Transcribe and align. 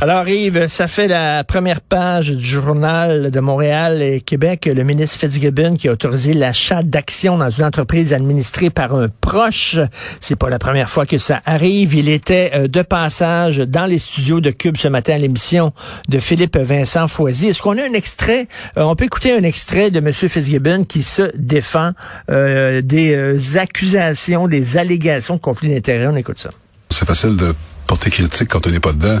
Alors 0.00 0.28
Yves, 0.28 0.66
ça 0.68 0.86
fait 0.88 1.08
la 1.08 1.44
première 1.44 1.80
page 1.80 2.30
du 2.30 2.44
journal 2.44 3.30
de 3.30 3.40
Montréal 3.40 4.02
et 4.02 4.20
Québec, 4.20 4.66
le 4.66 4.82
ministre 4.82 5.18
Fitzgibbon 5.18 5.76
qui 5.76 5.88
a 5.88 5.92
autorisé 5.92 6.34
l'achat 6.34 6.82
d'actions 6.82 7.38
dans 7.38 7.48
une 7.48 7.64
entreprise 7.64 8.12
administrée 8.12 8.70
par 8.70 8.94
un 8.94 9.08
proche. 9.08 9.76
C'est 10.20 10.36
pas 10.36 10.50
la 10.50 10.58
première 10.58 10.90
fois 10.90 11.06
que 11.06 11.16
ça 11.16 11.40
arrive. 11.46 11.94
Il 11.94 12.08
était 12.08 12.50
euh, 12.54 12.68
de 12.68 12.82
passage 12.82 13.58
dans 13.58 13.86
les 13.86 13.98
studios 13.98 14.40
de 14.40 14.50
Cube 14.50 14.76
ce 14.76 14.88
matin 14.88 15.14
à 15.14 15.18
l'émission 15.18 15.72
de 16.08 16.18
Philippe 16.18 16.58
Vincent 16.58 17.08
Foisy. 17.08 17.48
Est-ce 17.48 17.62
qu'on 17.62 17.78
a 17.78 17.82
un 17.82 17.94
extrait? 17.94 18.48
Euh, 18.76 18.82
on 18.82 18.96
peut 18.96 19.04
écouter 19.04 19.32
un 19.32 19.44
extrait 19.44 19.90
de 19.90 20.00
M. 20.00 20.12
Fitzgibbon 20.12 20.84
qui 20.84 21.02
se 21.02 21.30
défend 21.36 21.92
euh, 22.30 22.82
des 22.82 23.56
accusations, 23.56 24.48
des 24.48 24.76
allégations 24.76 25.36
de 25.36 25.40
conflit 25.40 25.72
d'intérêts. 25.72 26.08
On 26.08 26.16
écoute 26.16 26.40
ça. 26.40 26.50
C'est 26.90 27.06
facile 27.06 27.36
de 27.36 27.54
porter 27.86 28.10
critique 28.10 28.48
quand 28.48 28.66
on 28.66 28.70
n'est 28.70 28.80
pas 28.80 28.92
dedans. 28.92 29.20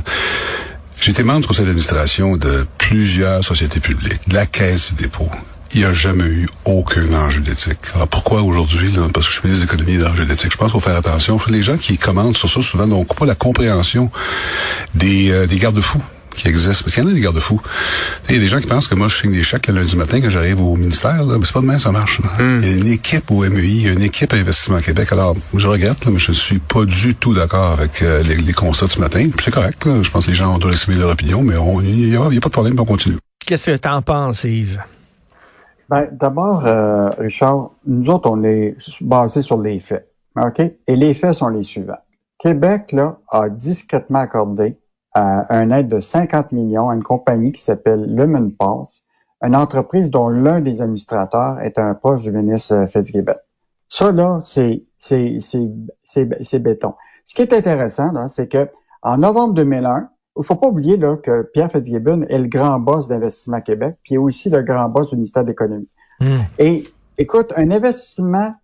Été 1.06 1.22
membre 1.22 1.42
du 1.42 1.48
conseil 1.48 1.66
d'administration 1.66 2.38
de 2.38 2.66
plusieurs 2.78 3.44
sociétés 3.44 3.78
publiques, 3.78 4.26
de 4.26 4.34
la 4.34 4.46
Caisse 4.46 4.94
des 4.94 5.04
dépôts. 5.04 5.30
Il 5.74 5.80
n'y 5.80 5.84
a 5.84 5.92
jamais 5.92 6.24
eu 6.24 6.48
aucun 6.64 7.12
enjeu 7.12 7.42
d'éthique. 7.42 7.78
Alors 7.94 8.08
pourquoi 8.08 8.40
aujourd'hui, 8.40 8.90
parce 9.12 9.26
que 9.26 9.32
je 9.32 9.40
suis 9.40 9.48
ministre 9.48 9.66
d'économie 9.66 9.96
et 9.96 9.98
d'enjeux 9.98 10.24
d'éthique, 10.24 10.52
je 10.52 10.56
pense 10.56 10.72
qu'il 10.72 10.80
faut 10.80 10.88
faire 10.88 10.96
attention. 10.96 11.38
Les 11.48 11.62
gens 11.62 11.76
qui 11.76 11.98
commandent 11.98 12.38
sur 12.38 12.48
ça 12.48 12.62
souvent 12.62 12.86
n'ont 12.86 13.04
pas 13.04 13.26
la 13.26 13.34
compréhension 13.34 14.10
des, 14.94 15.30
euh, 15.30 15.46
des 15.46 15.58
garde-fous 15.58 16.00
qui 16.34 16.48
existent. 16.48 16.84
Parce 16.84 16.94
qu'il 16.94 17.04
y 17.04 17.06
en 17.06 17.10
a 17.10 17.14
des 17.14 17.20
garde-fous. 17.20 17.60
Il 18.28 18.34
y 18.36 18.38
a 18.38 18.40
des 18.40 18.48
gens 18.48 18.58
qui 18.58 18.66
pensent 18.66 18.88
que 18.88 18.94
moi, 18.94 19.08
je 19.08 19.16
signe 19.16 19.32
des 19.32 19.42
chèques 19.42 19.68
le 19.68 19.74
lundi 19.74 19.96
matin 19.96 20.20
quand 20.20 20.30
j'arrive 20.30 20.60
au 20.60 20.76
ministère. 20.76 21.24
Là. 21.24 21.38
Mais 21.38 21.44
c'est 21.44 21.52
pas 21.52 21.60
demain, 21.60 21.78
ça 21.78 21.92
marche. 21.92 22.20
Hmm. 22.38 22.60
Il 22.62 22.68
y 22.68 22.74
a 22.74 22.76
une 22.76 22.88
équipe 22.88 23.30
au 23.30 23.40
MEI, 23.48 23.62
il 23.62 23.86
y 23.86 23.88
a 23.88 23.92
une 23.92 24.02
équipe 24.02 24.32
à 24.32 24.36
Investissement 24.36 24.78
Québec. 24.78 25.08
Alors, 25.12 25.34
je 25.54 25.66
regrette, 25.66 26.04
là, 26.04 26.10
mais 26.12 26.18
je 26.18 26.30
ne 26.30 26.36
suis 26.36 26.58
pas 26.58 26.84
du 26.84 27.14
tout 27.14 27.34
d'accord 27.34 27.72
avec 27.72 28.02
euh, 28.02 28.22
les, 28.22 28.52
constats 28.52 28.86
de 28.86 28.92
ce 28.92 29.00
matin. 29.00 29.28
C'est 29.38 29.52
correct. 29.52 29.84
Là. 29.84 30.02
Je 30.02 30.10
pense 30.10 30.24
que 30.26 30.30
les 30.30 30.36
gens 30.36 30.54
ont 30.54 30.70
exprimer 30.70 30.98
leur 30.98 31.10
opinion, 31.10 31.42
mais 31.42 31.54
il 31.82 32.10
n'y 32.10 32.16
a, 32.16 32.20
a, 32.20 32.28
pas 32.28 32.30
de 32.30 32.48
problème, 32.48 32.74
on 32.78 32.84
continue. 32.84 33.16
Qu'est-ce 33.44 33.72
que 33.72 33.76
tu 33.76 33.88
en 33.88 34.02
penses, 34.02 34.44
Yves? 34.44 34.80
Ben, 35.88 36.08
D'abord, 36.12 36.64
euh, 36.66 37.10
Richard, 37.18 37.70
nous 37.86 38.10
autres, 38.10 38.30
on 38.30 38.42
est 38.42 38.76
basés 39.00 39.42
sur 39.42 39.60
les 39.60 39.80
faits. 39.80 40.08
OK? 40.36 40.60
Et 40.60 40.96
les 40.96 41.14
faits 41.14 41.34
sont 41.34 41.48
les 41.48 41.62
suivants. 41.62 41.98
Québec, 42.38 42.92
là, 42.92 43.18
a 43.30 43.48
discrètement 43.48 44.20
accordé 44.20 44.76
un 45.14 45.70
aide 45.70 45.88
de 45.88 46.00
50 46.00 46.52
millions 46.52 46.90
à 46.90 46.94
une 46.94 47.02
compagnie 47.02 47.52
qui 47.52 47.62
s'appelle 47.62 48.04
Lumen 48.14 48.52
Pass, 48.52 49.02
une 49.42 49.54
entreprise 49.54 50.10
dont 50.10 50.28
l'un 50.28 50.60
des 50.60 50.80
administrateurs 50.80 51.60
est 51.60 51.78
un 51.78 51.94
proche 51.94 52.22
du 52.22 52.32
ministre 52.32 52.86
Fitzgibbon. 52.90 53.36
Ça, 53.88 54.10
là, 54.10 54.40
c'est, 54.44 54.84
c'est, 54.98 55.38
c'est, 55.40 55.68
c'est, 56.02 56.58
béton. 56.58 56.94
Ce 57.24 57.34
qui 57.34 57.42
est 57.42 57.52
intéressant, 57.52 58.10
là, 58.12 58.26
c'est 58.28 58.48
que 58.48 58.68
en 59.02 59.18
novembre 59.18 59.54
2001, 59.54 60.08
il 60.36 60.44
faut 60.44 60.56
pas 60.56 60.68
oublier 60.68 60.96
là, 60.96 61.16
que 61.16 61.42
Pierre 61.52 61.70
Fitzgibbon 61.70 62.22
est 62.22 62.38
le 62.38 62.48
grand 62.48 62.80
boss 62.80 63.06
d'Investissement 63.06 63.60
Québec, 63.60 63.96
puis 64.02 64.18
aussi 64.18 64.50
le 64.50 64.62
grand 64.62 64.88
boss 64.88 65.10
du 65.10 65.16
ministère 65.16 65.44
de 65.44 65.48
l'Économie. 65.48 65.88
Hmm. 66.20 66.38
Et 66.58 66.84
écoute, 67.18 67.52
un 67.56 67.70
investissement 67.70 68.54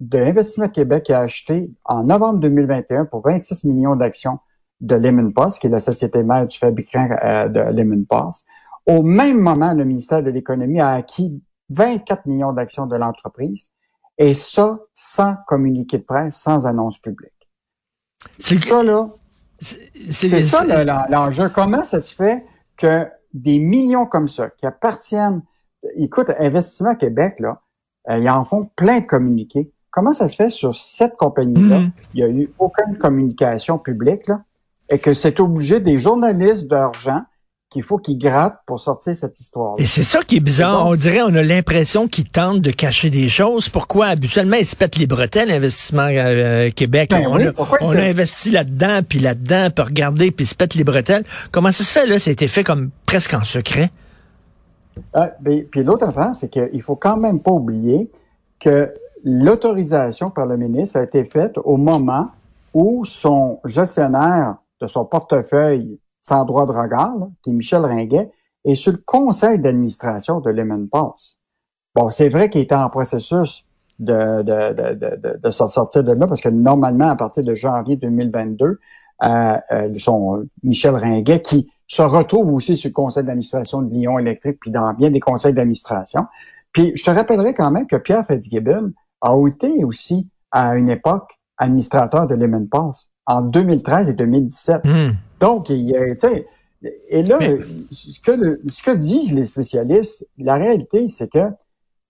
de 0.00 0.18
Investissement 0.18 0.68
Québec 0.68 1.08
a 1.08 1.20
acheté 1.20 1.70
en 1.84 2.04
novembre 2.04 2.40
2021 2.40 3.06
pour 3.06 3.22
26 3.22 3.64
millions 3.64 3.96
d'actions 3.96 4.38
de 4.80 4.94
Lemon 4.94 5.32
Pass, 5.32 5.58
qui 5.58 5.66
est 5.66 5.70
la 5.70 5.80
société 5.80 6.22
mère 6.22 6.46
du 6.46 6.58
fabricant 6.58 7.08
euh, 7.22 7.48
de 7.48 7.60
Lemon 7.60 8.04
Pass. 8.04 8.44
Au 8.86 9.02
même 9.02 9.40
moment, 9.40 9.74
le 9.74 9.84
ministère 9.84 10.22
de 10.22 10.30
l'Économie 10.30 10.80
a 10.80 10.90
acquis 10.90 11.42
24 11.70 12.26
millions 12.26 12.52
d'actions 12.52 12.86
de 12.86 12.96
l'entreprise, 12.96 13.72
et 14.18 14.34
ça 14.34 14.78
sans 14.94 15.34
communiqué 15.46 15.98
de 15.98 16.04
presse, 16.04 16.36
sans 16.36 16.66
annonce 16.66 16.98
publique. 16.98 17.32
C'est 18.38 18.58
ça, 18.58 18.82
là. 18.82 19.08
C'est 19.58 20.40
ça 20.42 20.84
l'enjeu. 21.08 21.48
Comment 21.48 21.82
ça 21.82 22.00
se 22.00 22.14
fait 22.14 22.44
que 22.76 23.06
des 23.32 23.58
millions 23.58 24.06
comme 24.06 24.28
ça, 24.28 24.50
qui 24.50 24.66
appartiennent, 24.66 25.42
écoute, 25.96 26.30
Investissement 26.38 26.94
Québec, 26.94 27.40
là, 27.40 27.60
euh, 28.08 28.18
ils 28.18 28.30
en 28.30 28.44
font 28.44 28.70
plein 28.76 29.00
de 29.00 29.06
communiqués. 29.06 29.72
Comment 29.90 30.12
ça 30.12 30.28
se 30.28 30.36
fait 30.36 30.50
sur 30.50 30.76
cette 30.76 31.16
compagnie-là? 31.16 31.80
Mm-hmm. 31.80 31.90
Il 32.14 32.16
n'y 32.16 32.22
a 32.22 32.28
eu 32.28 32.50
aucune 32.58 32.96
communication 32.98 33.78
publique, 33.78 34.28
là 34.28 34.42
et 34.90 34.98
que 34.98 35.14
c'est 35.14 35.40
obligé 35.40 35.80
des 35.80 35.98
journalistes 35.98 36.66
d'argent 36.66 37.22
qu'il 37.70 37.82
faut 37.82 37.98
qu'ils 37.98 38.18
grattent 38.18 38.60
pour 38.66 38.80
sortir 38.80 39.16
cette 39.16 39.38
histoire. 39.40 39.74
Et 39.78 39.86
c'est 39.86 40.04
ça 40.04 40.20
qui 40.22 40.36
est 40.36 40.40
bizarre. 40.40 40.86
On 40.86 40.94
dirait, 40.94 41.22
on 41.22 41.34
a 41.34 41.42
l'impression 41.42 42.06
qu'ils 42.06 42.28
tentent 42.28 42.60
de 42.60 42.70
cacher 42.70 43.10
des 43.10 43.28
choses. 43.28 43.68
Pourquoi? 43.68 44.06
Habituellement, 44.06 44.56
ils 44.56 44.66
se 44.66 44.76
pètent 44.76 44.96
les 44.96 45.08
bretelles, 45.08 45.50
Investissement 45.50 46.06
euh, 46.08 46.70
Québec. 46.70 47.10
Ben 47.10 47.26
on, 47.26 47.96
a, 47.96 48.00
investi 48.00 48.50
là-dedans, 48.50 49.00
puis 49.06 49.18
là-dedans, 49.18 49.70
puis 49.74 49.84
regarder, 49.84 50.30
puis 50.30 50.44
ils 50.44 50.48
se 50.48 50.54
pètent 50.54 50.74
les 50.74 50.84
bretelles. 50.84 51.24
Comment 51.50 51.72
ça 51.72 51.82
se 51.82 51.92
fait, 51.92 52.06
là? 52.06 52.18
Ça 52.20 52.30
a 52.30 52.32
été 52.32 52.46
fait 52.46 52.62
comme 52.62 52.90
presque 53.04 53.34
en 53.34 53.42
secret. 53.42 53.90
Ah, 55.12 55.30
ben, 55.40 55.64
puis 55.70 55.82
l'autre 55.82 56.06
affaire, 56.06 56.34
c'est 56.34 56.48
qu'il 56.48 56.82
faut 56.82 56.96
quand 56.96 57.16
même 57.16 57.40
pas 57.40 57.50
oublier 57.50 58.10
que 58.60 58.94
l'autorisation 59.24 60.30
par 60.30 60.46
le 60.46 60.56
ministre 60.56 60.98
a 60.98 61.02
été 61.02 61.24
faite 61.24 61.58
au 61.64 61.76
moment 61.76 62.30
où 62.72 63.04
son 63.04 63.58
gestionnaire 63.64 64.56
de 64.80 64.86
son 64.86 65.04
portefeuille 65.04 65.98
sans 66.20 66.44
droit 66.44 66.66
de 66.66 66.72
regard, 66.72 67.14
qui 67.42 67.50
est 67.50 67.52
Michel 67.52 67.84
Ringuet, 67.84 68.30
est 68.64 68.74
sur 68.74 68.92
le 68.92 68.98
conseil 68.98 69.58
d'administration 69.58 70.40
de 70.40 70.50
Lemon 70.50 70.86
Pass. 70.86 71.38
Bon, 71.94 72.10
c'est 72.10 72.28
vrai 72.28 72.50
qu'il 72.50 72.62
était 72.62 72.74
en 72.74 72.90
processus 72.90 73.64
de, 73.98 74.42
de, 74.42 74.94
de, 74.94 75.38
de, 75.38 75.50
sortir 75.50 76.02
de 76.02 76.12
là, 76.12 76.26
parce 76.26 76.40
que 76.40 76.48
normalement, 76.48 77.08
à 77.08 77.16
partir 77.16 77.44
de 77.44 77.54
janvier 77.54 77.96
2022, 77.96 78.78
euh, 79.24 79.56
euh, 79.70 79.98
son 79.98 80.44
Michel 80.62 80.96
Ringuet, 80.96 81.40
qui 81.40 81.70
se 81.86 82.02
retrouve 82.02 82.52
aussi 82.52 82.76
sur 82.76 82.88
le 82.88 82.92
conseil 82.92 83.24
d'administration 83.24 83.82
de 83.82 83.94
Lyon 83.94 84.18
Électrique, 84.18 84.58
puis 84.60 84.70
dans 84.70 84.92
bien 84.92 85.10
des 85.10 85.20
conseils 85.20 85.54
d'administration. 85.54 86.26
Puis 86.72 86.92
je 86.96 87.04
te 87.04 87.10
rappellerai 87.10 87.54
quand 87.54 87.70
même 87.70 87.86
que 87.86 87.96
Pierre 87.96 88.26
Fitzgibbon 88.26 88.92
a 89.22 89.34
été 89.46 89.84
aussi, 89.84 90.28
à 90.50 90.74
une 90.74 90.90
époque, 90.90 91.30
administrateur 91.56 92.26
de 92.26 92.66
Pass 92.66 93.08
en 93.26 93.42
2013 93.42 94.10
et 94.10 94.12
2017. 94.12 94.84
Hmm. 94.84 95.10
Donc, 95.40 95.68
il, 95.70 95.92
tu 95.92 96.16
sais, 96.18 96.46
et 97.08 97.22
là, 97.22 97.38
ce, 97.90 98.20
que 98.20 98.60
ce 98.68 98.82
que 98.82 98.90
disent 98.92 99.34
les 99.34 99.44
spécialistes, 99.44 100.28
la 100.38 100.56
réalité, 100.56 101.08
c'est 101.08 101.30
que, 101.30 101.48
tu 101.48 101.54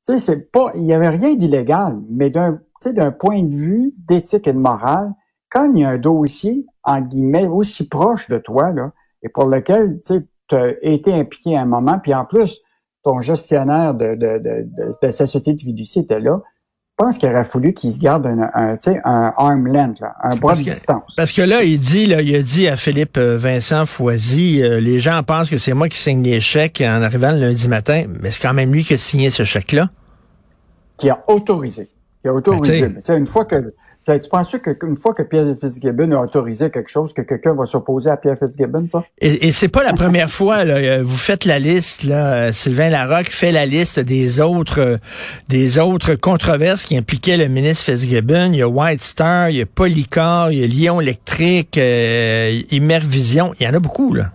sais, 0.03 0.19
c'est 0.19 0.51
pas, 0.51 0.73
il 0.75 0.85
y 0.85 0.93
avait 0.93 1.09
rien 1.09 1.35
d'illégal, 1.35 1.99
mais 2.11 2.31
d'un, 2.31 2.61
d'un 2.85 3.11
point 3.13 3.43
de 3.43 3.55
vue 3.55 3.95
d'éthique 4.09 4.47
et 4.47 4.53
de 4.53 4.59
morale, 4.59 5.13
quand 5.51 5.73
il 5.73 5.81
y 5.81 5.85
a 5.85 5.91
un 5.91 5.99
dossier, 5.99 6.67
en 6.83 7.01
guillemets, 7.01 7.47
aussi 7.47 7.89
proche 7.89 8.29
de 8.29 8.39
toi, 8.39 8.73
là, 8.73 8.93
et 9.23 9.29
pour 9.29 9.47
lequel, 9.47 10.01
tu 10.05 10.57
as 10.57 10.73
été 10.83 11.13
impliqué 11.13 11.57
à 11.57 11.63
un 11.63 11.67
moment, 11.67 11.99
puis 11.99 12.15
en 12.15 12.25
plus, 12.25 12.61
ton 13.03 13.21
gestionnaire 13.21 13.95
de, 13.95 14.15
de, 14.15 14.39
de, 14.39 14.69
de, 14.77 14.95
de 15.01 15.13
société 15.13 15.55
de 15.55 15.61
fiducie 15.61 16.01
était 16.01 16.21
là, 16.21 16.43
pense 16.97 17.19
qu'il 17.19 17.29
aurait 17.29 17.45
fallu 17.45 17.75
qu'il 17.75 17.93
se 17.93 17.99
garde 17.99 18.27
un, 18.27 18.51
un, 18.55 18.77
un 19.05 19.35
arm 19.37 19.67
length, 19.67 20.03
un 20.23 20.37
bras 20.37 20.55
de 20.55 20.63
distance. 20.63 21.15
Parce 21.17 21.33
que 21.33 21.43
là, 21.43 21.63
il 21.63 21.79
dit, 21.79 22.07
là, 22.07 22.23
il 22.23 22.35
a 22.35 22.43
dit 22.43 22.69
à 22.69 22.77
Philippe 22.77 23.19
euh, 23.19 23.37
Vincent 23.37 23.85
Foisy, 23.87 24.63
euh, 24.63 24.81
les 24.81 24.99
gens 24.99 25.23
pensent 25.23 25.51
que 25.51 25.59
c'est 25.59 25.75
moi 25.75 25.89
qui 25.89 25.99
signe 25.99 26.23
les 26.23 26.41
chèques 26.41 26.83
en 26.85 27.03
arrivant 27.03 27.33
le 27.33 27.41
lundi 27.41 27.69
matin, 27.69 28.05
mais 28.21 28.31
c'est 28.31 28.43
quand 28.43 28.55
même 28.55 28.73
lui 28.73 28.83
qui 28.85 28.95
a 28.95 28.99
signé 28.99 29.31
ce 29.31 29.45
chèque-là. 29.45 29.91
Qui 30.97 31.11
a 31.11 31.23
autorisé. 31.29 31.89
Qui 32.23 32.29
a 32.29 32.33
autorisé. 32.33 32.89
Ben, 32.89 33.19
une 33.19 33.27
fois 33.27 33.45
que 33.45 33.75
tu 34.07 34.29
penses 34.31 34.57
qu'une 34.57 34.97
fois 34.97 35.15
que 35.15 35.23
Pierre 35.23 35.47
Fitzgibbon 35.61 36.13
a 36.13 36.23
autorisé 36.23 36.71
quelque 36.71 36.91
chose, 36.91 37.13
que 37.13 37.23
quelqu'un 37.23 37.55
va 37.55 37.67
s'opposer 37.67 38.09
à 38.09 38.17
Pierre 38.17 38.39
Fitzgibbon, 38.39 38.87
toi? 38.87 39.05
Et, 39.19 39.49
et 39.49 39.53
c'est 39.53 39.69
pas 39.69 39.83
la 39.83 39.95
première 39.95 40.31
fois, 40.39 40.65
là. 40.65 40.77
Euh, 40.77 41.03
vous 41.05 41.17
faites 41.17 41.45
la 41.45 41.59
liste, 41.59 42.05
là. 42.05 42.53
Sylvain 42.53 42.89
Larocque 42.89 43.31
fait 43.31 43.51
la 43.51 43.67
liste 43.67 43.99
des 43.99 44.41
autres, 44.41 44.81
euh, 44.81 44.97
des 45.49 45.81
autres 45.81 46.15
controverses 46.15 46.85
qui 46.85 46.97
impliquaient 46.97 47.37
le 47.37 47.49
ministre 47.49 47.87
Fitzgibbon. 47.87 48.53
Il 48.53 48.59
y 48.59 48.63
a 48.63 48.69
White 48.69 49.03
Star, 49.03 49.51
il 49.51 49.57
y 49.57 49.63
a 49.63 49.67
Polycar, 49.67 50.53
il 50.53 50.61
y 50.61 50.65
a 50.65 50.67
Lyon 50.69 51.01
Électrique, 51.01 51.77
euh, 51.77 52.63
Immervision. 52.71 53.55
Il 53.59 53.67
y 53.67 53.69
en 53.69 53.75
a 53.75 53.81
beaucoup, 53.81 54.15
là. 54.15 54.27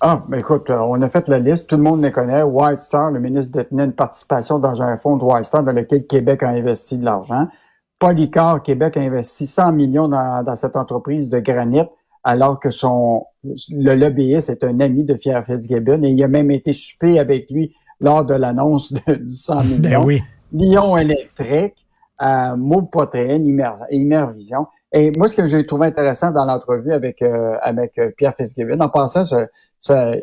Ah, 0.00 0.20
ben 0.26 0.40
écoute, 0.40 0.68
on 0.68 1.00
a 1.00 1.08
fait 1.08 1.28
la 1.28 1.38
liste, 1.38 1.68
tout 1.68 1.76
le 1.76 1.82
monde 1.82 2.02
les 2.02 2.10
connaît. 2.10 2.42
White 2.42 2.80
Star, 2.80 3.12
le 3.12 3.20
ministre 3.20 3.56
détenait 3.56 3.84
une 3.84 3.92
participation 3.92 4.58
dans 4.58 4.82
un 4.82 4.96
fonds 4.96 5.16
de 5.16 5.22
White 5.22 5.44
Star 5.44 5.62
dans 5.62 5.70
lequel 5.72 6.06
Québec 6.06 6.42
a 6.42 6.48
investi 6.48 6.98
de 6.98 7.04
l'argent. 7.04 7.46
Polycar 8.02 8.64
Québec 8.64 8.96
a 8.96 9.00
investi 9.00 9.46
100 9.46 9.70
millions 9.72 10.08
dans, 10.08 10.56
cette 10.56 10.74
entreprise 10.74 11.28
de 11.28 11.38
granit, 11.38 11.84
alors 12.24 12.58
que 12.58 12.72
son 12.72 13.26
le 13.70 13.94
lobbyiste 13.94 14.50
est 14.50 14.64
un 14.64 14.80
ami 14.80 15.04
de 15.04 15.14
Pierre 15.14 15.46
Fitzgibbon 15.46 16.02
et 16.02 16.08
il 16.08 16.24
a 16.24 16.26
même 16.26 16.50
été 16.50 16.72
souper 16.72 17.20
avec 17.20 17.48
lui 17.48 17.76
lors 18.00 18.24
de 18.24 18.34
l'annonce 18.34 18.92
du 18.92 19.30
100 19.30 19.54
ben 19.54 19.62
millions. 19.62 20.04
oui. 20.04 20.20
Lyon 20.52 20.96
électrique, 20.96 21.86
euh, 22.20 22.82
Protéine, 22.90 23.46
Immervision. 23.92 24.66
Et 24.92 25.12
moi, 25.16 25.28
ce 25.28 25.36
que 25.36 25.46
j'ai 25.46 25.64
trouvé 25.64 25.86
intéressant 25.86 26.32
dans 26.32 26.44
l'entrevue 26.44 26.92
avec 26.92 27.22
euh, 27.22 27.56
avec 27.62 27.96
euh, 27.98 28.10
Pierre 28.16 28.34
Fitzgibbon, 28.34 28.80
en 28.80 28.88
passant, 28.88 29.22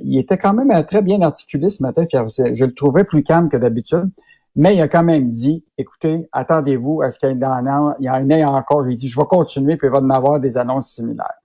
il 0.03 0.19
était 0.19 0.37
quand 0.37 0.53
même 0.53 0.85
très 0.85 1.01
bien 1.01 1.21
articulé 1.21 1.69
ce 1.69 1.81
matin. 1.81 2.05
Je 2.11 2.65
le 2.65 2.73
trouvais 2.73 3.05
plus 3.05 3.23
calme 3.23 3.47
que 3.47 3.55
d'habitude. 3.55 4.09
Mais 4.55 4.75
il 4.75 4.81
a 4.81 4.87
quand 4.87 5.03
même 5.03 5.29
dit, 5.29 5.63
écoutez, 5.77 6.27
attendez-vous 6.31 7.01
à 7.01 7.11
ce 7.11 7.19
qu'il 7.19 7.29
y, 7.29 8.09
en 8.09 8.29
ait 8.29 8.43
encore. 8.43 8.89
Il 8.89 8.97
dit, 8.97 9.07
je 9.07 9.19
vais 9.19 9.25
continuer, 9.25 9.77
puis 9.77 9.87
il 9.87 9.91
va 9.91 9.99
en 9.99 10.09
avoir 10.09 10.39
des 10.39 10.57
annonces 10.57 10.89
similaires. 10.91 11.39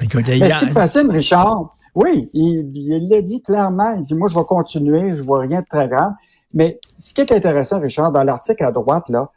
Écoute, 0.00 0.24
il 0.28 0.50
ce 0.50 0.58
qui 0.58 0.64
est 0.64 0.68
facile, 0.68 1.10
Richard, 1.10 1.76
oui, 1.94 2.30
il 2.32 3.08
l'a 3.08 3.22
dit 3.22 3.42
clairement. 3.42 3.92
Il 3.92 4.02
dit, 4.02 4.14
moi, 4.14 4.28
je 4.28 4.34
vais 4.34 4.44
continuer, 4.44 5.14
je 5.14 5.22
vois 5.22 5.40
rien 5.40 5.60
de 5.60 5.66
très 5.66 5.88
grave. 5.88 6.12
Mais 6.54 6.80
ce 6.98 7.12
qui 7.12 7.20
est 7.20 7.32
intéressant, 7.32 7.80
Richard, 7.80 8.12
dans 8.12 8.22
l'article 8.22 8.64
à 8.64 8.70
droite, 8.70 9.08
là, 9.08 9.30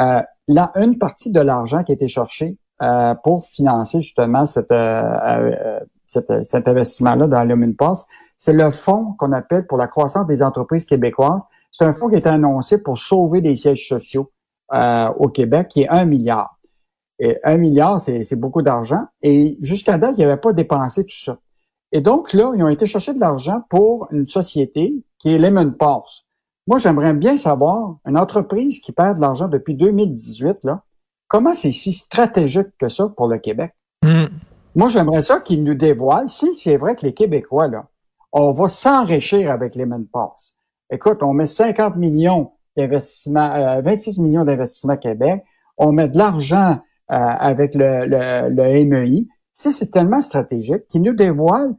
euh, 0.00 0.22
là 0.48 0.72
une 0.74 0.98
partie 0.98 1.30
de 1.30 1.40
l'argent 1.40 1.84
qui 1.84 1.92
a 1.92 1.94
été 1.94 2.08
cherché 2.08 2.58
euh, 2.82 3.14
pour 3.22 3.46
financer 3.46 4.00
justement 4.00 4.44
cette, 4.44 4.72
euh, 4.72 5.80
cet 6.06 6.68
investissement-là 6.68 7.28
dans 7.28 7.44
l'Human 7.44 7.74
Pass, 7.76 8.06
c'est 8.36 8.52
le 8.52 8.70
fonds 8.70 9.14
qu'on 9.18 9.32
appelle 9.32 9.66
pour 9.66 9.78
la 9.78 9.86
croissance 9.86 10.26
des 10.26 10.42
entreprises 10.42 10.84
québécoises. 10.84 11.42
C'est 11.76 11.84
un 11.84 11.92
fonds 11.92 12.08
qui 12.08 12.14
a 12.14 12.18
été 12.18 12.28
annoncé 12.28 12.80
pour 12.80 12.98
sauver 12.98 13.40
des 13.40 13.56
sièges 13.56 13.88
sociaux 13.88 14.30
au 14.72 15.28
Québec, 15.28 15.68
qui 15.68 15.82
est 15.82 15.88
un 15.88 16.04
milliard. 16.04 16.60
Et 17.18 17.38
un 17.42 17.56
milliard, 17.56 18.00
c'est 18.00 18.38
beaucoup 18.38 18.62
d'argent. 18.62 19.04
Et 19.22 19.58
jusqu'à 19.60 19.98
date, 19.98 20.14
il 20.16 20.18
n'y 20.18 20.24
avait 20.24 20.40
pas 20.40 20.52
dépensé 20.52 21.04
tout 21.04 21.16
ça. 21.16 21.38
Et 21.90 22.00
donc 22.00 22.32
là, 22.32 22.52
ils 22.54 22.62
ont 22.62 22.68
été 22.68 22.86
chercher 22.86 23.12
de 23.12 23.18
l'argent 23.18 23.62
pour 23.70 24.06
une 24.12 24.26
société 24.26 24.94
qui 25.18 25.34
est 25.34 25.38
Lemon 25.38 25.72
Pass. 25.72 26.22
Moi, 26.68 26.78
j'aimerais 26.78 27.12
bien 27.12 27.36
savoir, 27.36 27.96
une 28.06 28.16
entreprise 28.16 28.78
qui 28.78 28.92
perd 28.92 29.16
de 29.16 29.20
l'argent 29.20 29.48
depuis 29.48 29.74
2018, 29.74 30.62
là, 30.62 30.84
comment 31.26 31.54
c'est 31.54 31.72
si 31.72 31.92
stratégique 31.92 32.68
que 32.78 32.88
ça 32.88 33.08
pour 33.16 33.26
le 33.26 33.38
Québec? 33.38 33.74
Hmm. 34.02 34.26
Moi, 34.76 34.88
j'aimerais 34.90 35.22
ça 35.22 35.40
qu'ils 35.40 35.64
nous 35.64 35.74
dévoilent 35.74 36.28
si 36.28 36.54
c'est 36.54 36.76
vrai 36.76 36.94
que 36.94 37.04
les 37.04 37.14
Québécois, 37.14 37.66
là, 37.66 37.86
on 38.32 38.52
va 38.52 38.68
s'enrichir 38.68 39.50
avec 39.50 39.74
Lemon 39.74 40.06
Pass. 40.12 40.58
Écoute, 40.90 41.22
on 41.22 41.32
met 41.32 41.46
50 41.46 41.96
millions 41.96 42.52
d'investissements, 42.76 43.80
26 43.82 44.18
euh, 44.18 44.22
millions 44.22 44.44
d'investissements 44.44 44.96
Québec, 44.96 45.42
on 45.76 45.92
met 45.92 46.08
de 46.08 46.18
l'argent 46.18 46.80
euh, 47.10 47.14
avec 47.14 47.74
le, 47.74 48.06
le, 48.06 48.48
le 48.50 48.84
MEI. 48.84 49.26
Si 49.52 49.72
c'est 49.72 49.90
tellement 49.90 50.20
stratégique, 50.20 50.86
qu'ils 50.88 51.02
nous 51.02 51.14
dévoilent 51.14 51.74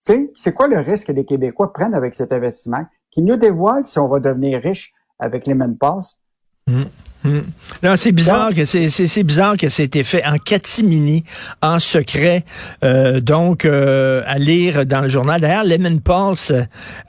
c'est 0.00 0.54
quoi 0.54 0.68
le 0.68 0.78
risque 0.78 1.08
que 1.08 1.12
les 1.12 1.24
Québécois 1.24 1.72
prennent 1.72 1.94
avec 1.94 2.14
cet 2.14 2.32
investissement, 2.32 2.84
qui 3.10 3.22
nous 3.22 3.36
dévoile 3.36 3.84
si 3.86 3.98
on 3.98 4.08
va 4.08 4.20
devenir 4.20 4.60
riche 4.60 4.92
avec 5.18 5.46
les 5.46 5.54
pass? 5.78 6.20
Mmh. 6.66 6.82
Non, 7.24 7.96
c'est 7.96 8.12
bizarre 8.12 8.54
que 8.54 8.64
c'est, 8.64 8.88
c'est, 8.88 9.22
bizarre 9.22 9.56
que 9.56 9.68
ça 9.68 9.82
ait 9.82 9.86
été 9.86 10.04
fait 10.04 10.24
en 10.24 10.36
catimini, 10.36 11.24
en 11.62 11.78
secret. 11.78 12.44
Euh, 12.84 13.20
donc, 13.20 13.64
euh, 13.64 14.22
à 14.26 14.38
lire 14.38 14.86
dans 14.86 15.00
le 15.00 15.08
journal. 15.08 15.40
D'ailleurs, 15.40 15.64
Lemon 15.64 15.98
Pulse, 15.98 16.52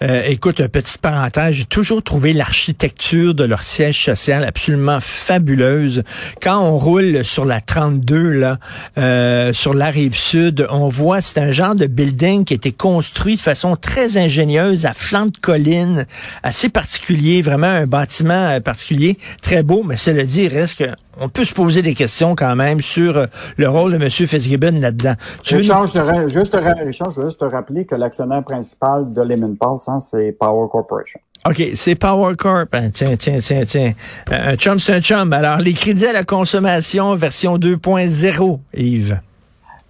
euh, 0.02 0.22
écoute, 0.26 0.66
petite 0.68 0.98
parenthèse, 1.00 1.56
j'ai 1.56 1.66
toujours 1.66 2.04
trouvé 2.04 2.34
l'architecture 2.34 3.34
de 3.34 3.44
leur 3.44 3.64
siège 3.64 4.04
social 4.04 4.44
absolument 4.44 5.00
fabuleuse. 5.00 6.04
Quand 6.42 6.60
on 6.62 6.78
roule 6.78 7.24
sur 7.24 7.46
la 7.46 7.62
32, 7.62 8.18
là, 8.30 8.58
euh, 8.98 9.54
sur 9.54 9.74
la 9.74 9.92
rive 9.92 10.16
sud, 10.16 10.68
on 10.70 10.90
voit, 10.90 11.22
c'est 11.22 11.40
un 11.40 11.52
genre 11.52 11.76
de 11.76 11.86
building 11.86 12.46
qui 12.46 12.54
a 12.54 12.56
été 12.56 12.72
construit 12.72 13.36
de 13.36 13.42
façon 13.42 13.76
très 13.76 14.18
ingénieuse, 14.18 14.86
à 14.86 14.94
flanc 14.94 15.28
de 15.28 15.38
colline, 15.42 16.06
assez 16.44 16.70
particulier, 16.70 17.42
vraiment 17.42 17.68
un 17.68 17.86
bâtiment 17.86 18.60
particulier, 18.62 19.18
très 19.42 19.64
beau, 19.64 19.84
cela 20.00 20.24
dit, 20.24 20.48
reste 20.48 20.84
qu'on 20.84 21.30
peut 21.30 21.46
se 21.46 21.54
poser 21.54 21.82
des 21.82 21.94
questions 21.94 22.36
quand 22.36 22.56
même 22.56 22.82
sur 22.82 23.18
euh, 23.18 23.26
le 23.58 23.70
rôle 23.70 23.92
de 23.92 24.04
M. 24.04 24.10
Fitzgibbon 24.10 24.80
là-dedans. 24.80 25.14
Richard, 25.46 25.88
je, 25.88 26.28
juste, 26.30 26.56
Richard, 26.56 27.12
je 27.12 27.20
veux 27.20 27.28
juste 27.28 27.40
te 27.40 27.46
rappeler 27.46 27.86
que 27.86 27.96
l'actionnaire 27.96 28.44
principal 28.44 29.14
de 29.14 29.22
Lehman 29.22 29.58
Pulse, 29.58 29.88
hein, 29.88 30.00
c'est 30.00 30.32
Power 30.32 30.68
Corporation. 30.72 31.20
OK, 31.48 31.62
c'est 31.76 31.96
Power 31.96 32.36
Corp. 32.36 32.74
Hein, 32.74 32.90
tiens, 32.94 33.16
tiens, 33.18 33.38
tiens, 33.40 33.64
tiens. 33.66 33.94
Un 34.30 34.56
chum, 34.56 34.78
c'est 34.78 34.94
un 34.94 35.02
chum. 35.02 35.32
Alors, 35.32 35.60
les 35.60 35.74
crédits 35.74 36.06
à 36.06 36.14
la 36.14 36.24
consommation, 36.24 37.16
version 37.16 37.58
2.0, 37.58 38.60
Yves. 38.74 39.20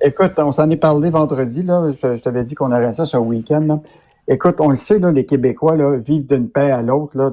Écoute, 0.02 0.32
on 0.38 0.52
s'en 0.52 0.70
est 0.70 0.78
parlé 0.78 1.10
vendredi, 1.10 1.64
là. 1.64 1.92
Je, 1.92 2.22
t'avais 2.22 2.44
dit 2.44 2.56
qu'on 2.56 2.72
aurait 2.72 2.94
ça 2.94 3.06
ce 3.06 3.18
week-end, 3.18 3.82
Écoute, 4.32 4.58
on 4.60 4.70
le 4.70 4.76
sait, 4.76 5.00
là, 5.00 5.12
les 5.12 5.26
Québécois 5.26 5.76
là, 5.76 5.98
vivent 5.98 6.28
d'une 6.28 6.52
paix 6.52 6.70
à 6.70 6.84
l'autre, 6.84 7.18
là, 7.18 7.32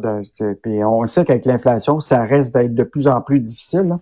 puis 0.63 0.83
on 0.83 1.03
le 1.03 1.09
sait 1.09 1.27
qu'avec 1.27 1.45
l'inflation, 1.45 2.01
ça 2.01 2.25
reste 2.25 2.55
d'être 2.55 2.75
de 2.75 2.85
plus 2.85 3.07
en 3.07 3.21
plus 3.21 3.39
difficile. 3.39 3.99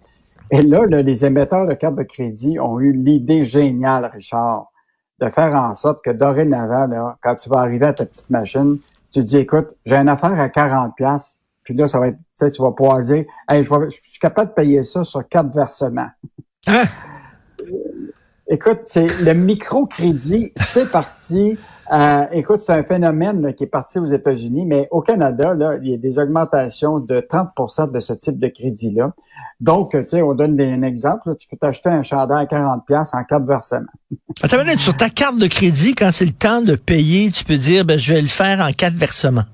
Et 0.52 0.62
là, 0.62 0.86
les 0.86 1.24
émetteurs 1.24 1.66
de 1.66 1.74
cartes 1.74 1.96
de 1.96 2.04
crédit 2.04 2.60
ont 2.60 2.78
eu 2.78 2.92
l'idée 2.92 3.42
géniale, 3.42 4.08
Richard, 4.14 4.70
de 5.18 5.28
faire 5.28 5.54
en 5.54 5.74
sorte 5.74 6.04
que 6.04 6.12
dorénavant, 6.12 6.86
là, 6.86 7.16
quand 7.20 7.34
tu 7.34 7.48
vas 7.48 7.58
arriver 7.58 7.86
à 7.86 7.94
ta 7.94 8.06
petite 8.06 8.30
machine, 8.30 8.78
tu 9.10 9.20
te 9.20 9.26
dis, 9.26 9.38
écoute, 9.38 9.70
j'ai 9.84 9.96
une 9.96 10.08
affaire 10.08 10.38
à 10.38 10.48
40 10.48 10.94
pièces. 10.94 11.42
Puis 11.64 11.74
là, 11.74 11.88
ça 11.88 11.98
va 11.98 12.08
être, 12.08 12.16
tu 12.16 12.22
sais, 12.36 12.50
tu 12.52 12.62
vas 12.62 12.70
pouvoir 12.70 13.02
dire, 13.02 13.24
hey, 13.48 13.64
je, 13.64 13.74
je 13.86 14.00
suis 14.02 14.20
capable 14.20 14.50
de 14.50 14.54
payer 14.54 14.84
ça 14.84 15.02
sur 15.02 15.26
quatre 15.26 15.52
versements. 15.52 16.10
Hein? 16.68 16.84
Écoute, 18.46 18.94
le 18.94 19.32
microcrédit, 19.32 20.52
c'est 20.56 20.92
parti. 20.92 21.58
Euh, 21.92 22.26
écoute, 22.32 22.62
c'est 22.64 22.72
un 22.72 22.82
phénomène 22.82 23.54
qui 23.54 23.64
est 23.64 23.68
parti 23.68 23.98
aux 23.98 24.06
États-Unis, 24.06 24.64
mais 24.64 24.88
au 24.90 25.00
Canada, 25.00 25.54
là, 25.54 25.76
il 25.82 25.90
y 25.90 25.94
a 25.94 25.96
des 25.98 26.18
augmentations 26.18 26.98
de 26.98 27.20
30% 27.20 27.90
de 27.90 28.00
ce 28.00 28.12
type 28.14 28.38
de 28.38 28.48
crédit-là. 28.48 29.12
Donc, 29.60 29.90
tu 29.90 30.04
sais, 30.08 30.22
on 30.22 30.34
donne 30.34 30.60
un 30.60 30.82
exemple. 30.82 31.34
tu 31.36 31.46
peux 31.48 31.56
t'acheter 31.56 31.90
un 31.90 32.02
chandail 32.02 32.44
à 32.44 32.46
40 32.46 32.86
pièces 32.86 33.12
en 33.14 33.22
quatre 33.24 33.46
versements. 33.46 33.86
Attends, 34.42 34.58
sur 34.78 34.96
ta 34.96 35.10
carte 35.10 35.38
de 35.38 35.46
crédit, 35.46 35.94
quand 35.94 36.10
c'est 36.12 36.26
le 36.26 36.32
temps 36.32 36.62
de 36.62 36.74
payer, 36.74 37.30
tu 37.30 37.44
peux 37.44 37.58
dire, 37.58 37.84
ben, 37.84 37.98
je 37.98 38.14
vais 38.14 38.22
le 38.22 38.28
faire 38.28 38.60
en 38.60 38.72
quatre 38.72 38.94
versements. 38.94 39.44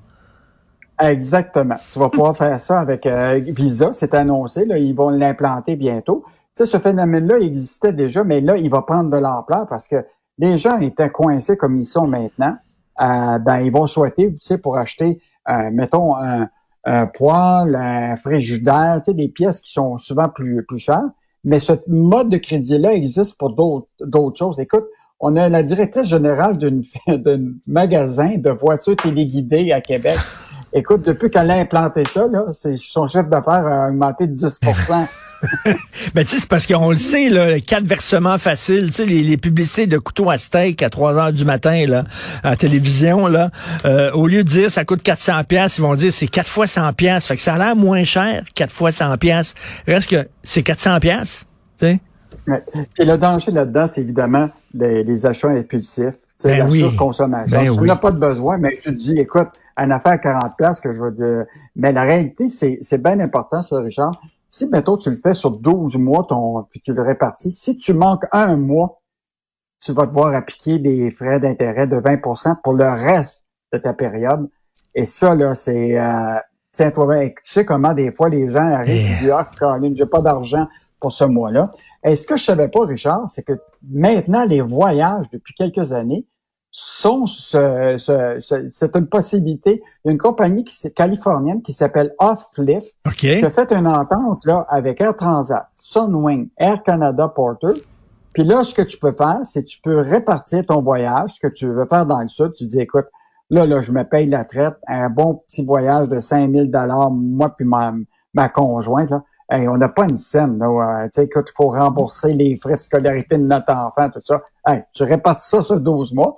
Exactement. 1.01 1.77
Tu 1.93 1.99
vas 1.99 2.11
pouvoir 2.11 2.37
faire 2.37 2.61
ça 2.61 2.79
avec 2.79 3.07
euh, 3.07 3.41
Visa. 3.49 3.91
C'est 3.93 4.15
annoncé. 4.15 4.67
Là, 4.67 4.79
ils 4.79 4.95
vont 4.95 5.11
l'implanter 5.11 5.75
bientôt 5.75 6.25
ce 6.67 6.79
phénomène-là 6.79 7.39
existait 7.39 7.93
déjà, 7.93 8.25
mais 8.25 8.41
là, 8.41 8.57
il 8.57 8.71
va 8.71 8.83
prendre 8.83 9.11
de 9.11 9.17
l'ampleur 9.17 9.67
parce 9.69 9.89
que 9.89 10.05
les 10.41 10.57
gens 10.57 10.81
étaient 10.81 11.11
coincés 11.11 11.57
comme 11.57 11.77
ils 11.77 11.85
sont 11.85 12.07
maintenant. 12.07 12.57
Euh, 13.01 13.39
ben, 13.39 13.61
ils 13.61 13.71
vont 13.71 13.87
souhaiter, 13.87 14.33
tu 14.33 14.39
sais, 14.41 14.59
pour 14.59 14.77
acheter, 14.79 15.21
euh, 15.49 15.71
mettons, 15.71 16.17
un, 16.17 16.49
un, 16.85 17.07
poêle, 17.07 17.77
un 17.77 18.17
frigidaire, 18.17 19.01
tu 19.05 19.11
sais, 19.11 19.15
des 19.15 19.29
pièces 19.29 19.61
qui 19.61 19.71
sont 19.71 19.99
souvent 19.99 20.29
plus, 20.29 20.65
plus 20.65 20.79
chères. 20.79 21.09
Mais 21.45 21.59
ce 21.59 21.73
mode 21.87 22.31
de 22.31 22.39
crédit-là 22.39 22.95
existe 22.95 23.39
pour 23.39 23.51
d'autres 23.53 24.39
choses. 24.39 24.59
Écoute, 24.59 24.85
on 25.21 25.37
a 25.37 25.49
la 25.49 25.63
directrice 25.63 26.09
générale 26.09 26.57
d'un 27.07 27.53
magasin 27.67 28.37
de 28.37 28.51
voitures 28.51 28.97
téléguidées 28.97 29.73
à 29.73 29.83
Québec. 29.83 30.17
Écoute, 30.73 31.03
depuis 31.03 31.31
qu'elle 31.31 31.51
a 31.51 31.55
implanté 31.55 32.05
ça, 32.07 32.27
là, 32.29 32.47
son 32.53 33.07
chef 33.09 33.29
d'affaires 33.29 33.67
a 33.67 33.89
augmenté 33.89 34.27
de 34.27 34.33
10 34.33 34.61
ben, 35.65 36.23
tu 36.23 36.27
sais, 36.27 36.39
c'est 36.41 36.49
parce 36.49 36.67
qu'on 36.67 36.91
le 36.91 36.97
sait, 36.97 37.31
là, 37.31 37.61
quatre 37.61 37.85
versements 37.85 38.37
faciles, 38.39 38.87
tu 38.87 38.93
sais, 38.93 39.07
les, 39.07 39.37
publicités 39.37 39.87
de 39.87 39.97
couteaux 39.97 40.29
à 40.29 40.37
steak 40.37 40.83
à 40.83 40.91
3 40.91 41.17
heures 41.17 41.33
du 41.33 41.45
matin, 41.45 41.87
là, 41.87 42.05
à 42.43 42.51
la 42.51 42.57
télévision, 42.57 43.27
là, 43.27 43.51
euh, 43.87 44.11
au 44.13 44.27
lieu 44.27 44.45
de 44.45 44.49
dire 44.49 44.71
ça 44.71 44.85
coûte 44.85 45.03
400 45.03 45.45
pièces, 45.45 45.79
ils 45.79 45.83
vont 45.83 45.95
dire 45.95 46.13
c'est 46.13 46.29
quatre 46.29 46.49
fois 46.49 46.67
100 46.67 46.93
pièces. 46.93 47.27
Fait 47.27 47.37
que 47.37 47.43
ça 47.43 47.55
a 47.55 47.59
l'air 47.59 47.77
moins 47.77 48.05
cher, 48.05 48.45
quatre 48.55 48.73
fois 48.73 48.93
100 48.93 49.17
pièces. 49.17 49.55
Reste 49.87 50.11
que 50.11 50.29
c'est 50.43 50.63
400 50.63 51.01
pièces, 51.01 51.47
tu 51.79 51.87
sais. 51.87 52.01
Et 52.99 53.05
le 53.05 53.17
danger 53.17 53.51
là-dedans, 53.53 53.87
c'est 53.87 54.01
évidemment 54.01 54.51
les, 54.75 55.27
achats 55.27 55.49
impulsifs, 55.49 56.15
ben 56.45 56.59
la 56.59 56.65
oui. 56.67 56.81
surconsommation. 56.81 57.59
Ben 57.59 57.73
tu 57.73 57.81
n'as 57.83 57.97
pas 57.97 58.11
de 58.11 58.19
besoin, 58.19 58.59
mais 58.59 58.73
tu 58.73 58.91
te 58.91 58.91
dis, 58.91 59.19
écoute, 59.19 59.49
une 59.77 59.93
affaire 59.93 60.13
à 60.13 60.19
40 60.19 60.57
pièces 60.57 60.81
que 60.81 60.93
je 60.93 61.01
veux 61.01 61.13
dire. 61.13 61.45
Mais 61.77 61.93
la 61.93 62.03
réalité, 62.03 62.49
c'est 62.49 63.03
bien 63.03 63.21
important, 63.21 63.63
ça, 63.63 63.79
Richard 63.79 64.13
si, 64.51 64.67
mettons, 64.67 64.97
tu 64.97 65.11
le 65.11 65.17
fais 65.17 65.33
sur 65.33 65.53
12 65.53 65.97
mois, 65.97 66.27
ton, 66.29 66.65
puis 66.65 66.81
tu 66.81 66.93
le 66.93 67.03
répartis, 67.03 67.53
si 67.53 67.77
tu 67.77 67.95
manques 67.95 68.27
un 68.33 68.57
mois, 68.57 69.01
tu 69.81 69.93
vas 69.93 70.07
devoir 70.07 70.35
appliquer 70.35 70.79
des 70.81 71.11
frais 71.11 71.39
d'intérêt 71.39 71.87
de 71.87 71.97
20% 71.97 72.61
pour 72.63 72.75
le 72.75 72.89
reste 72.89 73.47
de 73.73 73.79
ta 73.79 73.95
période. 73.95 74.51
Et 74.95 75.07
ça, 75.07 75.37
là, 75.37 75.55
c'est... 75.55 75.99
Euh, 75.99 76.35
tiens, 76.73 76.91
toi, 76.91 77.25
tu 77.27 77.33
sais 77.45 77.65
comment 77.65 77.95
des 77.95 78.13
fois 78.13 78.29
les 78.29 78.51
gens 78.51 78.67
arrivent 78.67 79.13
et 79.13 79.15
disent 79.21 79.31
Ah, 79.31 79.49
Caroline, 79.59 79.95
j'ai 79.97 80.07
pas 80.07 80.21
d'argent 80.21 80.67
pour 80.99 81.13
ce 81.13 81.25
mois-là. 81.25 81.73
Et 82.05 82.17
ce 82.17 82.27
que 82.27 82.37
je 82.37 82.45
savais 82.45 82.69
pas, 82.69 82.85
Richard, 82.85 83.31
c'est 83.31 83.45
que 83.45 83.53
maintenant, 83.89 84.45
les 84.45 84.63
voyages, 84.63 85.31
depuis 85.31 85.55
quelques 85.55 85.93
années, 85.93 86.27
sont 86.73 87.27
ce, 87.27 87.97
ce, 87.99 88.67
c'est 88.69 88.97
une 88.97 89.07
possibilité. 89.07 89.83
Il 90.05 90.09
y 90.09 90.11
a 90.11 90.13
une 90.13 90.19
compagnie 90.19 90.65
qui, 90.65 90.93
californienne 90.93 91.63
qui 91.63 91.73
s'appelle 91.73 92.15
Offlift 92.19 92.95
qui 93.17 93.45
a 93.45 93.51
fait 93.51 93.73
une 93.73 93.89
entente 93.89 94.45
là 94.47 94.67
avec 94.69 95.01
Air 95.01 95.17
Transat, 95.17 95.69
Sunwing, 95.77 96.49
Air 96.57 96.83
Canada 96.83 97.29
Porter. 97.29 97.75
Puis 98.33 98.45
là, 98.45 98.63
ce 98.63 98.73
que 98.73 98.83
tu 98.83 98.97
peux 98.99 99.13
faire, 99.13 99.41
c'est 99.45 99.65
tu 99.65 99.81
peux 99.83 99.99
répartir 99.99 100.65
ton 100.65 100.81
voyage, 100.81 101.35
ce 101.35 101.41
que 101.41 101.53
tu 101.53 101.67
veux 101.67 101.87
faire 101.87 102.07
dans 102.07 102.21
le 102.21 102.29
sud. 102.29 102.53
Tu 102.53 102.65
dis, 102.65 102.79
écoute, 102.79 103.07
là, 103.51 103.67
là, 103.67 103.81
je 103.81 103.91
me 103.91 104.05
paye 104.05 104.27
la 104.27 104.45
traite, 104.45 104.77
un 104.87 105.11
bon 105.11 105.35
petit 105.35 105.65
voyage 105.65 106.09
de 106.09 106.21
5000 106.21 106.71
dollars, 106.71 107.11
moi 107.11 107.53
puis 107.57 107.67
ma, 107.67 107.93
ma 108.33 108.49
conjointe. 108.49 109.11
Là. 109.11 109.25
on 109.51 109.77
n'a 109.77 109.89
pas 109.89 110.05
une 110.05 110.19
scène. 110.19 110.59
Là, 110.59 110.69
euh, 110.69 111.05
tu 111.07 111.11
sais, 111.15 111.25
écoute, 111.25 111.49
il 111.51 111.57
faut 111.57 111.71
rembourser 111.71 112.31
les 112.31 112.57
frais 112.57 112.75
de 112.75 112.79
scolarité 112.79 113.37
de 113.37 113.43
notre 113.43 113.75
enfant, 113.75 114.09
tout 114.11 114.23
ça. 114.25 114.43
Hey, 114.65 114.85
tu 114.93 115.03
répartis 115.03 115.49
ça 115.49 115.63
sur 115.63 115.81
12 115.81 116.15
mois 116.15 116.37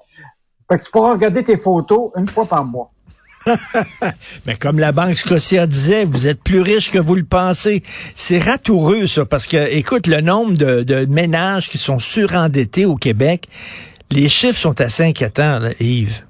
Fait 0.73 0.79
que 0.79 0.85
tu 0.85 0.91
pourras 0.91 1.13
regarder 1.13 1.45
tes 1.45 1.59
photos 1.59 2.13
une 2.17 2.27
fois 2.27 2.47
par 2.47 2.65
mois. 2.65 2.91
Mais 4.47 4.55
comme 4.55 4.79
la 4.79 4.91
Banque 4.91 5.17
Scotia 5.17 5.67
disait, 5.67 6.07
vous 6.07 6.27
êtes 6.27 6.43
plus 6.43 6.63
riche 6.63 6.91
que 6.91 6.99
vous 6.99 7.15
le 7.15 7.25
pensez. 7.25 7.83
C'est 8.15 8.39
ratoureux, 8.39 9.07
ça, 9.07 9.27
parce 9.27 9.47
que, 9.47 9.71
écoute, 9.71 10.07
le 10.07 10.23
nombre 10.23 10.57
de, 10.57 11.05
ménages 11.05 11.69
qui 11.69 11.77
sont 11.77 11.99
surendettés 11.99 12.87
au 12.87 12.95
Québec, 12.95 13.49
les 14.11 14.31
chiffres 14.31 14.59
sont 14.59 14.81
assez 14.81 15.03
inquiétants, 15.05 15.61
Yves. 15.79 16.25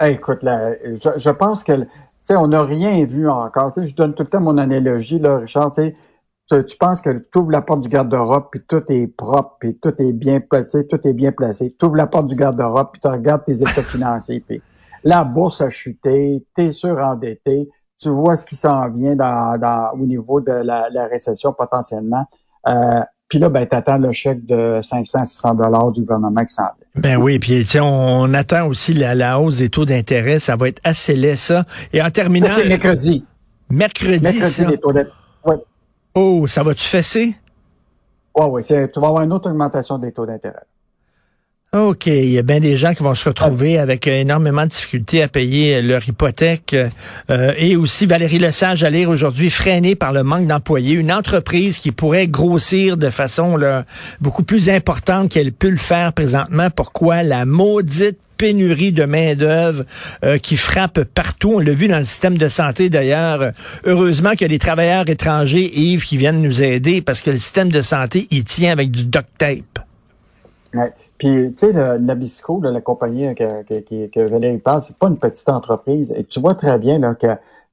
écoute, 0.00 0.38
je, 0.42 1.30
pense 1.30 1.62
que, 1.62 1.72
tu 1.72 1.88
sais, 2.24 2.36
on 2.38 2.46
n'a 2.46 2.64
rien 2.64 3.04
vu 3.04 3.28
encore. 3.28 3.70
je 3.76 3.94
donne 3.94 4.14
tout 4.14 4.22
le 4.22 4.30
temps 4.30 4.40
mon 4.40 4.56
analogie, 4.56 5.18
là, 5.18 5.36
Richard, 5.36 5.72
tu 5.72 5.94
tu 6.50 6.76
penses 6.76 7.00
que 7.00 7.10
tu 7.10 7.38
ouvres 7.38 7.50
la 7.50 7.62
porte 7.62 7.82
du 7.82 7.88
garde-robe, 7.88 8.46
puis 8.50 8.60
tout 8.66 8.82
est 8.88 9.06
propre, 9.06 9.56
puis 9.60 9.76
tout 9.76 9.94
est 9.98 10.12
bien 10.12 10.40
placé, 10.40 10.86
tout 10.86 10.98
est 11.04 11.12
bien 11.12 11.32
placé. 11.32 11.74
Tu 11.78 11.84
ouvres 11.84 11.96
la 11.96 12.06
porte 12.06 12.26
du 12.26 12.34
garde-robe, 12.34 12.88
puis 12.92 13.00
tu 13.00 13.08
regardes 13.08 13.44
tes 13.44 13.56
états 13.56 13.82
financiers, 13.90 14.42
puis 14.46 14.60
la 15.04 15.24
bourse 15.24 15.60
a 15.60 15.70
chuté, 15.70 16.44
tu 16.56 16.64
es 16.64 16.70
surendetté, 16.72 17.68
tu 17.98 18.08
vois 18.08 18.36
ce 18.36 18.44
qui 18.44 18.56
s'en 18.56 18.88
vient 18.90 19.14
dans, 19.14 19.90
au 19.94 20.06
niveau 20.06 20.40
de 20.40 20.52
la, 20.52 21.06
récession 21.10 21.52
potentiellement. 21.52 22.24
Euh, 22.66 23.02
puis 23.28 23.38
là, 23.38 23.48
ben, 23.48 23.64
tu 23.64 23.76
attends 23.76 23.98
le 23.98 24.10
chèque 24.10 24.44
de 24.44 24.80
500, 24.82 25.24
600 25.24 25.54
dollars 25.54 25.92
du 25.92 26.00
gouvernement 26.00 26.44
qui 26.44 26.54
s'en 26.54 26.64
vient. 26.64 27.02
Ben 27.02 27.16
oui, 27.16 27.38
puis 27.38 27.64
on, 27.80 28.22
on 28.22 28.34
attend 28.34 28.66
aussi 28.66 28.92
la, 28.92 29.40
hausse 29.40 29.58
des 29.58 29.68
taux 29.68 29.84
d'intérêt. 29.84 30.40
Ça 30.40 30.56
va 30.56 30.68
être 30.68 30.80
assez 30.82 31.14
laid, 31.14 31.36
ça. 31.36 31.64
Et 31.92 32.02
en 32.02 32.10
terminant... 32.10 32.48
c'est 32.50 32.66
mercredi. 32.66 33.24
Mercredi, 33.70 34.20
mercredi 34.20 34.42
ça. 34.42 34.68
Les 34.68 34.78
taux 34.78 34.92
ouais. 34.92 35.06
Oh, 36.14 36.46
ça 36.46 36.62
va-tu 36.62 36.84
fesser? 36.84 37.34
Oui, 38.34 38.46
oui. 38.50 38.62
Tu 38.64 39.00
vas 39.00 39.08
avoir 39.08 39.22
une 39.22 39.32
autre 39.32 39.50
augmentation 39.50 39.98
des 39.98 40.12
taux 40.12 40.26
d'intérêt. 40.26 40.66
OK. 41.72 42.06
Il 42.06 42.30
y 42.30 42.38
a 42.38 42.42
bien 42.42 42.58
des 42.58 42.76
gens 42.76 42.94
qui 42.94 43.04
vont 43.04 43.14
se 43.14 43.28
retrouver 43.28 43.78
avec 43.78 44.08
énormément 44.08 44.64
de 44.64 44.70
difficultés 44.70 45.22
à 45.22 45.28
payer 45.28 45.76
euh, 45.76 45.82
leur 45.82 46.08
hypothèque. 46.08 46.74
Euh, 46.74 47.52
et 47.56 47.76
aussi, 47.76 48.06
Valérie 48.06 48.40
Lesage 48.40 48.82
à 48.82 48.90
lire 48.90 49.08
aujourd'hui, 49.08 49.50
freinée 49.50 49.94
par 49.94 50.12
le 50.12 50.24
manque 50.24 50.48
d'employés. 50.48 50.94
Une 50.94 51.12
entreprise 51.12 51.78
qui 51.78 51.92
pourrait 51.92 52.26
grossir 52.26 52.96
de 52.96 53.08
façon 53.08 53.56
beaucoup 54.20 54.42
plus 54.42 54.68
importante 54.68 55.30
qu'elle 55.30 55.52
peut 55.52 55.70
le 55.70 55.76
faire 55.76 56.12
présentement. 56.12 56.70
Pourquoi? 56.70 57.22
La 57.22 57.44
maudite 57.44 58.18
pénurie 58.40 58.92
de 58.92 59.04
main-d'œuvre 59.04 59.84
qui 60.42 60.56
frappe 60.56 61.04
partout. 61.04 61.52
On 61.56 61.58
l'a 61.58 61.74
vu 61.74 61.88
dans 61.88 61.98
le 61.98 62.04
système 62.04 62.38
de 62.38 62.48
santé 62.48 62.88
d'ailleurs. 62.88 63.52
Heureusement 63.84 64.30
qu'il 64.30 64.42
y 64.42 64.44
a 64.46 64.48
des 64.48 64.58
travailleurs 64.58 65.08
étrangers, 65.08 65.70
Yves, 65.78 66.04
qui 66.04 66.16
viennent 66.16 66.40
nous 66.40 66.62
aider 66.62 67.02
parce 67.02 67.20
que 67.20 67.30
le 67.30 67.36
système 67.36 67.70
de 67.70 67.82
santé, 67.82 68.26
il 68.30 68.44
tient 68.44 68.72
avec 68.72 68.90
du 68.90 69.04
duct 69.04 69.28
tape. 69.36 69.84
Ouais. 70.72 70.92
Puis, 71.18 71.52
tu 71.52 71.70
sais, 71.70 71.98
Nabisco, 71.98 72.62
la 72.62 72.80
compagnie 72.80 73.34
que, 73.34 73.62
que, 73.62 74.06
que 74.06 74.30
Valérie 74.30 74.56
parle, 74.56 74.82
c'est 74.82 74.96
pas 74.96 75.08
une 75.08 75.18
petite 75.18 75.50
entreprise. 75.50 76.10
Et 76.16 76.24
tu 76.24 76.40
vois 76.40 76.54
très 76.54 76.78
bien 76.78 76.98
là, 76.98 77.14
que, 77.14 77.26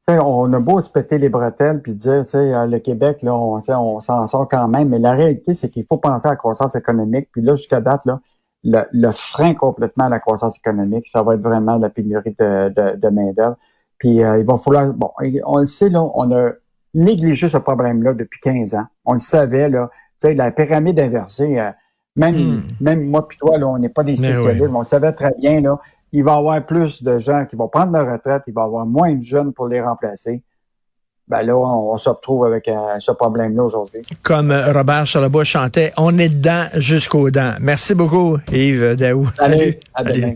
on 0.09 0.51
a 0.51 0.59
beau 0.59 0.81
se 0.81 0.89
péter 0.89 1.17
les 1.17 1.29
bretelles 1.29 1.81
puis 1.81 1.93
dire, 1.93 2.23
tu 2.25 2.31
sais, 2.31 2.37
euh, 2.37 2.65
le 2.65 2.79
Québec, 2.79 3.21
là, 3.23 3.33
on, 3.33 3.61
on 3.65 4.01
s'en 4.01 4.27
sort 4.27 4.49
quand 4.49 4.67
même. 4.67 4.89
Mais 4.89 4.99
la 4.99 5.13
réalité, 5.13 5.53
c'est 5.53 5.69
qu'il 5.69 5.85
faut 5.85 5.97
penser 5.97 6.27
à 6.27 6.31
la 6.31 6.35
croissance 6.35 6.75
économique. 6.75 7.29
Puis 7.31 7.41
là, 7.41 7.55
jusqu'à 7.55 7.79
date, 7.79 8.05
là, 8.05 8.19
le, 8.67 8.81
le, 8.91 9.11
frein 9.13 9.53
complètement 9.53 10.05
à 10.05 10.09
la 10.09 10.19
croissance 10.19 10.57
économique, 10.57 11.07
ça 11.07 11.23
va 11.23 11.35
être 11.35 11.41
vraiment 11.41 11.77
la 11.77 11.89
pénurie 11.89 12.35
de, 12.37 12.69
de, 12.69 12.97
de 12.97 13.09
main-d'œuvre. 13.09 13.55
Puis 13.97 14.23
euh, 14.23 14.39
il 14.39 14.45
va 14.45 14.57
falloir, 14.57 14.93
bon, 14.93 15.11
on 15.45 15.59
le 15.59 15.67
sait, 15.67 15.89
là, 15.89 16.03
on 16.13 16.31
a 16.31 16.51
négligé 16.93 17.47
ce 17.47 17.57
problème-là 17.57 18.13
depuis 18.13 18.39
15 18.41 18.75
ans. 18.75 18.85
On 19.05 19.13
le 19.13 19.19
savait, 19.19 19.69
là. 19.69 19.89
Tu 20.21 20.27
sais, 20.27 20.33
la 20.33 20.51
pyramide 20.51 20.99
inversée, 20.99 21.59
euh, 21.59 21.71
même, 22.15 22.35
hmm. 22.35 22.63
même 22.81 23.09
moi 23.09 23.27
puis 23.27 23.37
toi, 23.37 23.57
là, 23.57 23.67
on 23.67 23.77
n'est 23.77 23.89
pas 23.89 24.03
des 24.03 24.15
spécialistes, 24.15 24.69
mais, 24.69 24.77
on 24.77 24.83
savait 24.83 25.11
très 25.11 25.33
bien, 25.39 25.61
là, 25.61 25.79
il 26.11 26.23
va 26.23 26.33
y 26.33 26.37
avoir 26.37 26.65
plus 26.65 27.03
de 27.03 27.19
gens 27.19 27.45
qui 27.45 27.55
vont 27.55 27.67
prendre 27.67 27.93
leur 27.93 28.11
retraite, 28.11 28.43
il 28.47 28.53
va 28.53 28.63
y 28.63 28.65
avoir 28.65 28.85
moins 28.85 29.13
de 29.13 29.21
jeunes 29.21 29.53
pour 29.53 29.67
les 29.67 29.81
remplacer. 29.81 30.43
Ben 31.27 31.41
là, 31.41 31.57
on, 31.57 31.97
se 31.97 32.07
retrouve 32.07 32.45
avec 32.45 32.69
euh, 32.69 32.99
ce 32.99 33.11
problème-là 33.11 33.63
aujourd'hui. 33.63 34.01
Comme 34.23 34.51
euh, 34.51 34.71
Robert 34.71 35.05
Charlebois 35.05 35.43
chantait, 35.43 35.91
on 35.97 36.17
est 36.17 36.29
dedans 36.29 36.65
jusqu'aux 36.75 37.29
dents. 37.31 37.55
Merci 37.59 37.95
beaucoup, 37.95 38.37
Yves 38.49 38.95
Daou. 38.95 39.27
Salut, 39.35 39.75
à 39.93 40.03
demain. 40.05 40.35